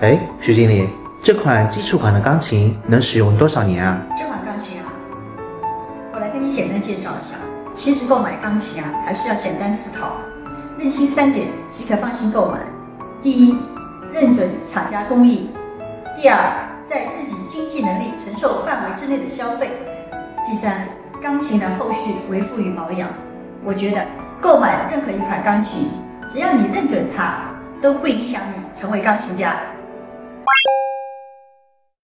[0.00, 0.88] 哎，徐经理，
[1.22, 4.02] 这款基础款的钢琴能使用多少年啊？
[4.16, 4.92] 这款钢琴啊，
[6.12, 7.34] 我来跟你简单介绍一下。
[7.74, 10.12] 其实购买钢琴啊，还是要简单思考，
[10.78, 12.58] 认清三点即可放心购买。
[13.22, 13.58] 第一，
[14.12, 15.48] 认准厂家工艺；
[16.14, 16.38] 第二，
[16.84, 19.68] 在自己经济能力承受范围之内的消费；
[20.46, 20.86] 第三，
[21.22, 23.08] 钢琴的后续维护与保养。
[23.64, 24.04] 我觉得
[24.40, 25.88] 购买任何一款钢琴，
[26.28, 27.53] 只要你认准它，
[27.84, 29.60] 都会影响你成为钢琴家。